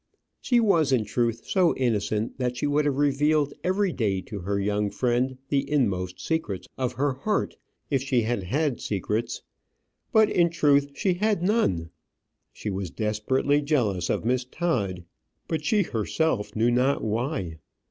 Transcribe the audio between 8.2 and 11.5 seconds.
had had secrets. But, in truth, she had